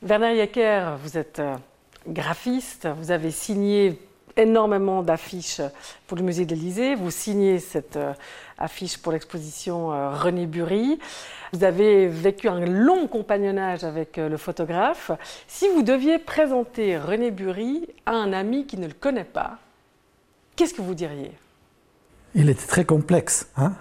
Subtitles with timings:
[0.00, 1.56] Werner Yecker, vous êtes euh,
[2.06, 4.00] graphiste, vous avez signé
[4.36, 5.60] énormément d'affiches
[6.06, 6.94] pour le musée de l'Élysée.
[6.94, 8.12] Vous signez cette euh,
[8.58, 11.00] affiche pour l'exposition euh, René Bury.
[11.52, 15.10] Vous avez vécu un long compagnonnage avec le photographe.
[15.48, 19.58] Si vous deviez présenter René Bury à un ami qui ne le connaît pas,
[20.54, 21.32] qu'est-ce que vous diriez?
[22.36, 23.48] Il était très complexe.
[23.56, 23.72] Hein?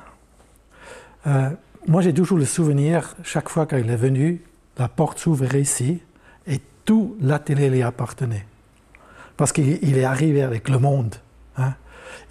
[1.86, 4.42] Moi, j'ai toujours le souvenir, chaque fois qu'il est venu,
[4.78, 6.02] la porte s'ouvrait ici
[6.88, 8.48] tout l'atelier lui appartenait.
[9.36, 11.16] Parce qu'il est arrivé avec le monde.
[11.58, 11.74] Hein.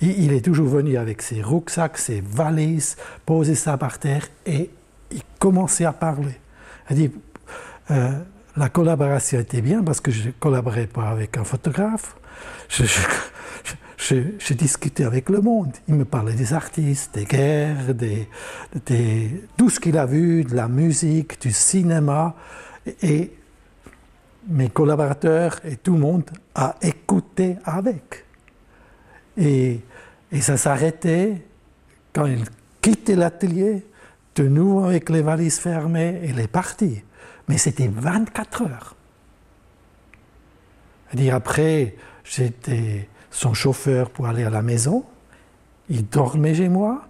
[0.01, 4.71] Il, est toujours venu avec ses rucksacks, ses valises, poser ça par terre et
[5.13, 6.41] il commençait à parler.
[6.91, 7.11] Il dit,
[7.91, 8.19] euh,
[8.57, 12.17] la collaboration était bien parce que je ne collaborais pas avec un photographe.
[13.99, 15.73] Je, discutais avec le monde.
[15.89, 18.29] Il me parlait des artistes, des guerres, des,
[18.87, 22.35] des tout ce qu'il a vu, de la musique, du cinéma.
[23.03, 23.33] Et
[24.49, 28.25] mes collaborateurs et tout le monde a écouté avec.
[29.37, 29.81] Et,
[30.33, 31.43] et ça s'arrêtait
[32.17, 32.45] quand il
[32.81, 33.85] quittait l'atelier,
[34.37, 37.03] de nouveau avec les valises fermées, il est parti.
[37.49, 38.97] Mais c'était 24 heures.
[41.13, 45.05] dire après, j'étais son chauffeur pour aller à la maison.
[45.89, 47.03] Il dormait chez moi,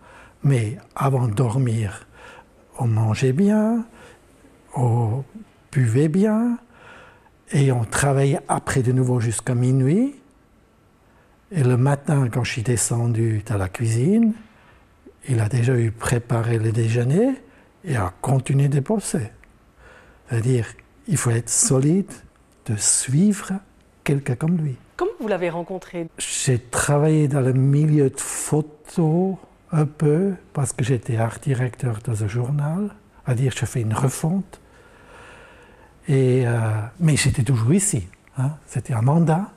[0.43, 2.07] mais avant de dormir,
[2.79, 3.87] on mangeait bien,
[4.75, 5.25] on
[5.71, 6.59] buvait bien,
[7.53, 10.15] et on travaillait après de nouveau jusqu'à minuit.
[11.53, 14.35] Et le matin, quand je suis descendu à la cuisine,
[15.29, 17.35] il a déjà eu préparé le déjeuner
[17.85, 19.31] et a continué de bosser.
[20.29, 20.67] C'est-à-dire,
[21.07, 22.11] il faut être solide
[22.67, 23.53] de suivre
[24.03, 24.77] quelqu'un comme lui.
[24.97, 26.09] Comment vous l'avez rencontré?
[26.19, 29.39] J'ai travaillé dans le milieu de photo
[29.71, 32.91] un peu parce que j'étais art directeur dans un journal,
[33.25, 34.61] à dire je fais une refonte.
[36.09, 38.07] Euh, mais j'étais toujours ici.
[38.39, 38.53] Hein.
[38.67, 39.51] C'était un mandat.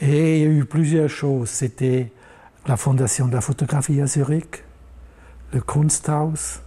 [0.00, 1.48] Et il y a eu plusieurs choses.
[1.48, 2.12] C'était
[2.66, 4.64] la fondation de la photographie à Zurich,
[5.52, 6.60] le Kunsthaus,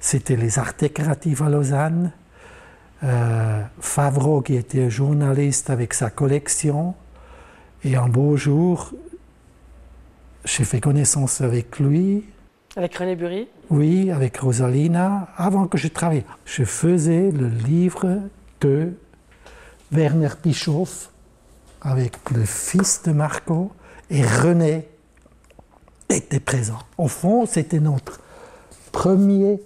[0.00, 2.12] c'était les arts décoratifs à Lausanne,
[3.02, 6.94] euh, Favreau, qui était journaliste avec sa collection.
[7.82, 8.92] Et un beau jour,
[10.44, 12.24] j'ai fait connaissance avec lui.
[12.76, 15.28] Avec René Bury Oui, avec Rosalina.
[15.38, 18.20] Avant que je travaille, je faisais le livre
[18.60, 18.92] de
[19.90, 21.10] Werner Bischoff
[21.80, 23.72] avec le fils de Marco
[24.10, 24.86] et René
[26.10, 26.78] était présent.
[26.98, 28.20] Au fond, c'était notre
[28.92, 29.58] premier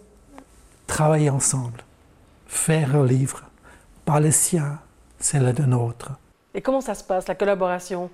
[0.87, 1.82] travail ensemble
[2.47, 3.44] faire un livre,
[4.04, 4.78] pas le sien,
[5.19, 6.12] c'est le de nôtre.
[6.54, 8.10] Et comment ça se passe, la collaboration?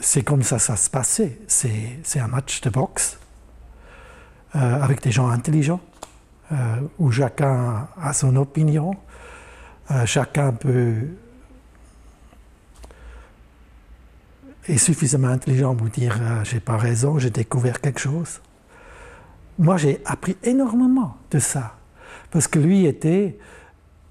[0.00, 1.38] C'est comme ça ça se passait.
[1.46, 3.18] C'est un match de boxe
[4.56, 5.80] euh, avec des gens intelligents,
[6.50, 6.56] euh,
[6.98, 8.96] où chacun a son opinion,
[9.90, 11.08] euh, chacun peut
[14.66, 18.40] est suffisamment intelligent pour dire j'ai pas raison, j'ai découvert quelque chose.
[19.58, 21.76] Moi, j'ai appris énormément de ça,
[22.30, 23.38] parce que lui était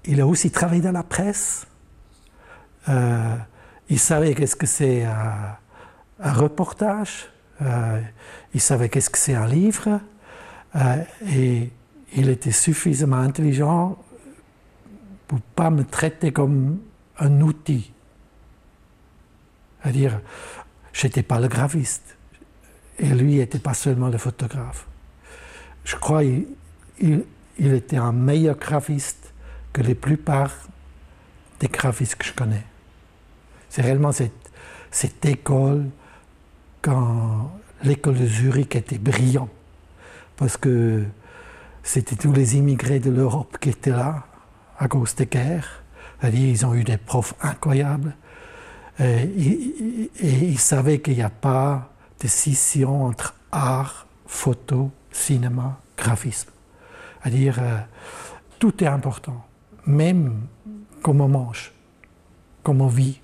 [0.04, 1.66] il a aussi travaillé dans la presse.
[2.88, 7.28] Il savait qu'est-ce que c'est un, reportage.
[8.54, 10.00] Il savait qu'est-ce que c'est un livre.
[10.76, 11.70] Euh, et
[12.14, 13.98] il était suffisamment intelligent
[15.26, 16.80] pour ne pas me traiter comme
[17.18, 17.92] un outil.
[19.82, 20.20] C'est-à-dire,
[20.92, 22.16] je n'étais pas le graphiste.
[22.98, 24.86] Et lui n'était pas seulement le photographe.
[25.84, 27.24] Je crois qu'il
[27.58, 29.32] il était un meilleur graphiste
[29.72, 30.52] que la plupart
[31.60, 32.64] des graphistes que je connais.
[33.68, 34.50] C'est réellement cette,
[34.90, 35.86] cette école,
[36.82, 39.50] quand l'école de Zurich était brillante,
[40.36, 41.04] parce que
[41.82, 44.24] c'était tous les immigrés de l'Europe qui étaient là,
[44.78, 45.82] à cause des guerres.
[46.20, 48.16] C'est-à-dire, ils ont eu des profs incroyables.
[48.98, 56.50] Et, ils savaient qu'il n'y a pas de scission entre art, photo, cinéma, graphisme.
[57.22, 57.78] C'est-à-dire, euh,
[58.58, 59.46] tout est important
[59.86, 60.48] même
[61.02, 61.72] comme on mange,
[62.62, 63.20] comme on vit.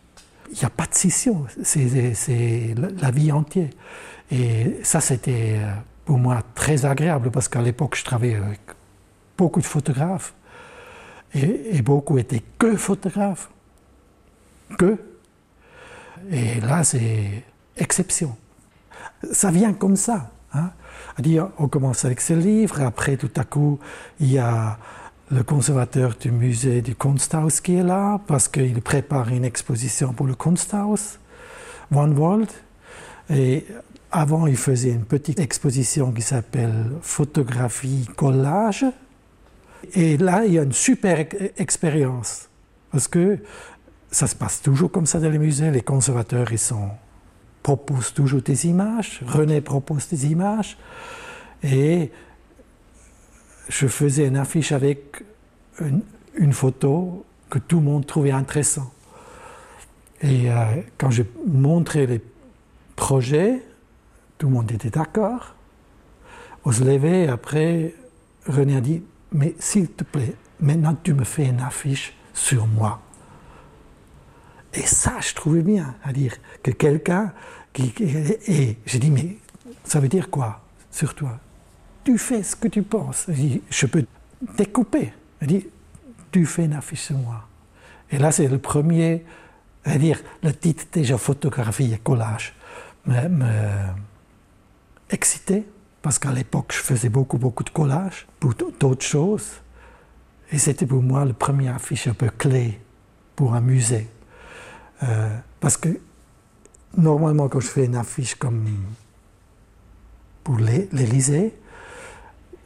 [0.53, 3.71] Il n'y a pas de scission, c'est la vie entière.
[4.31, 8.61] Et ça, c'était euh, pour moi très agréable parce qu'à l'époque, je travaillais avec
[9.37, 10.35] beaucoup de photographes
[11.35, 13.51] et, beaucoup étaient que photographes.
[14.79, 14.99] Que.
[16.31, 17.45] Et là, c'est
[17.77, 18.37] exception.
[19.33, 20.31] Ça vient comme ça.
[20.55, 20.71] Hein.
[21.19, 23.79] dire on commence avec ce livre, après tout à coup,
[24.21, 24.79] il y a
[25.31, 30.27] le conservateur du musée du Kunsthaus qui est là parce qu'il prépare une exposition pour
[30.27, 31.19] le Kunsthaus,
[31.91, 32.51] One World.
[34.13, 38.85] Avant, il faisait une petite exposition qui s'appelle Photographie collage.
[39.95, 41.27] Et, là, il y a une super
[41.57, 42.49] expérience.
[42.91, 43.39] Parce que
[44.11, 45.71] ça se passe toujours comme ça dans les musées.
[45.71, 46.91] Les conservateurs, ils sont,
[47.63, 49.23] proposent toujours des images.
[49.27, 50.77] René propose des images.
[51.63, 52.11] Et
[53.69, 55.25] je faisais une affiche avec
[56.37, 58.93] une, photo que tout le monde trouvait intéressante.
[60.21, 62.21] Et euh, quand je montrais les
[62.95, 63.63] projets,
[64.43, 65.55] tout le monde était d'accord.
[66.65, 67.95] On se levait, après,
[68.49, 69.01] René a dit
[69.31, 73.01] Mais s'il te plaît, maintenant tu me fais une affiche sur moi.
[74.75, 77.33] Et ça, je trouvais bien, à dire que quelqu'un
[77.73, 77.95] qui.
[78.49, 79.37] Et j'ai dit Mais
[79.85, 80.61] ça veut dire quoi
[80.91, 81.39] sur toi?
[82.03, 83.29] Tu fais ce que tu penses.
[83.71, 84.05] Je peux
[84.59, 85.13] découper.
[85.41, 85.67] Il dit
[86.33, 87.47] Tu fais une affiche sur moi.
[88.11, 89.25] Et là, c'est le premier.
[89.85, 92.55] à dire le titre déjà photographie et collage
[95.13, 95.65] excité
[96.03, 99.61] parce qu'à l'époque, je faisais beaucoup, beaucoup de collages pour d'autres choses.
[100.51, 102.81] Et c'était pour moi le premier affiche un peu clé
[103.37, 104.09] pour un musée.
[105.03, 105.89] Euh, parce que
[106.97, 108.67] normalement, quand je fais une affiche comme
[110.45, 111.55] pour l'Élysée,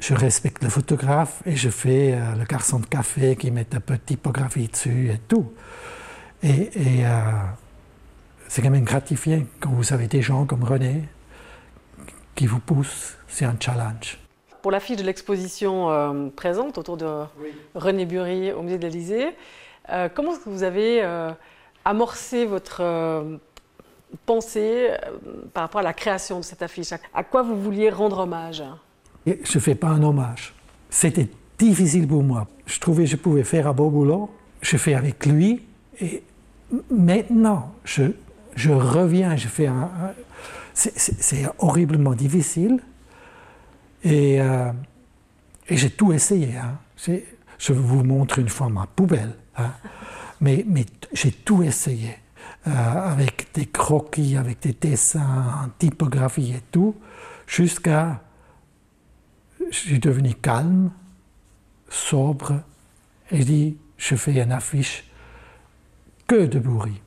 [0.01, 3.81] je respecte le photographe et je fais euh, le garçon de café qui met un
[3.81, 5.53] peu de typographie dessus et tout.
[6.43, 7.21] Et, euh,
[8.49, 11.09] c'est quand même gratifiant quand vous avez des gens comme René
[12.37, 14.19] qui vous poussent c'est un challenge.
[14.63, 17.25] Pour la fiche de l'exposition euh, présente autour de
[17.75, 19.29] René Bury au musée de l'Élysée,
[19.91, 21.31] euh, comment est-ce que vous avez euh,
[21.85, 22.83] amorcé votre
[24.25, 24.89] pensée
[25.53, 26.93] par rapport à la création de cette affiche?
[27.15, 28.63] À quoi vous vouliez rendre hommage?
[29.27, 30.55] Je ne fais pas un hommage.
[30.91, 31.29] C'était
[31.59, 32.47] difficile pour moi.
[32.67, 34.31] Je trouvais que je pouvais faire un beau boulot.
[34.63, 35.63] Je fais avec lui.
[36.01, 36.23] Et
[36.91, 38.05] maintenant, je,
[38.57, 39.91] je reviens, je fais un
[40.77, 42.81] c'est horriblement difficile.
[44.05, 44.73] Euh,
[45.69, 46.55] et, j'ai tout essayé.
[46.57, 46.79] Hein.
[47.59, 49.35] Je vous montre une fois ma poubelle.
[49.57, 49.73] Hein.
[50.41, 50.65] Mais,
[51.13, 52.19] j'ai tout essayé.
[52.69, 56.95] Euh, avec des croquis, avec des dessins typographie et tout,
[57.47, 58.23] jusqu'à.
[59.71, 60.91] Je suis devenu calme,
[61.89, 62.61] sobre,
[63.33, 65.05] et dit je fais une affiche
[66.27, 67.01] que de bourri.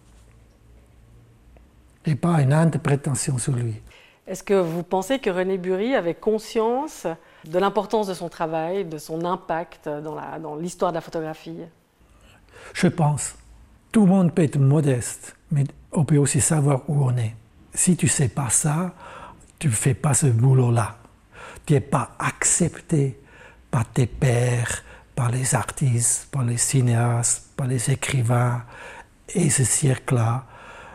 [2.05, 3.81] Et pas une interprétation sur lui.
[4.25, 7.07] Est-ce que vous pensez que René Bury avait conscience
[7.45, 11.57] de l'importance de son travail, de son impact dans l'histoire de la photographie?
[12.73, 13.35] Je pense.
[13.91, 17.35] Tout le monde peut être modeste, mais on peut aussi savoir où on est.
[17.73, 18.93] Si tu ne sais pas ça,
[19.57, 20.97] tu ne fais pas ce boulot-là.
[21.65, 23.19] Tu n'es pas accepté
[23.71, 24.83] par tes pairs,
[25.15, 28.63] par les artistes, par les cinéastes, par les écrivains.
[29.33, 30.45] Et ce cercle-là,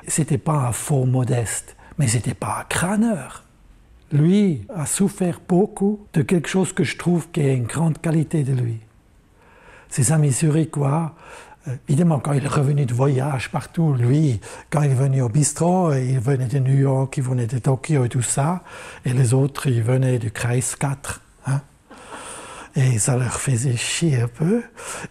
[0.08, 3.44] ce n'était pas un faux modeste mais c'était pas un crâneur.
[4.12, 8.42] Lui a souffert beaucoup de quelque chose que je trouve qui est une grande qualité
[8.42, 8.78] de lui.
[9.88, 11.14] Ses amis zurichois,
[11.68, 14.40] euh, évidemment, quand il est revenu de voyage partout, lui,
[14.70, 18.08] quand il venu au bistrot, il venait de New York, il venait de Tokyo et
[18.08, 18.62] tout ça,
[19.04, 21.20] et les autres, ils venaient du Kreis 4.
[21.46, 21.60] Hein.
[22.76, 24.62] Et ça leur faisait chier un peu.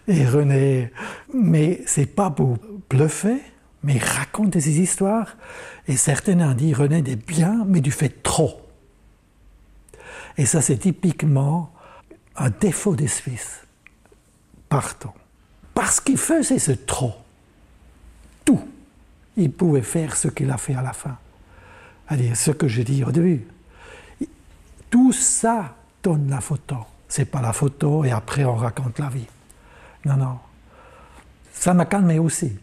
[0.06, 0.92] Et René,
[1.32, 2.58] mais c'est pas pour
[2.90, 3.40] bluffer,
[3.84, 5.36] mais il raconte des histoires.
[5.86, 8.60] Et certains ont dit René des bien, mais du fait trop.
[10.36, 11.70] Et ça, c'est typiquement
[12.36, 13.60] un défaut des Suisses.
[14.68, 15.12] Partons.
[15.74, 17.12] Parce qu'il faisait ce trop.
[18.44, 18.66] Tout.
[19.36, 21.18] Il pouvait faire ce qu'il a fait à la fin.
[22.08, 23.46] C'est-à-dire ce que je dis au début.
[24.90, 26.76] Tout ça donne la photo.
[27.08, 29.26] C'est pas la photo et après on raconte la vie.
[30.06, 30.38] Non, non.
[31.52, 32.56] Ça m'a calmé aussi.